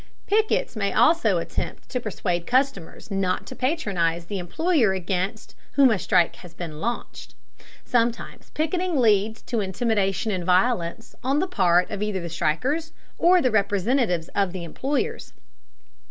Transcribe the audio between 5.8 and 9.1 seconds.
a strike has been launched. Sometimes picketing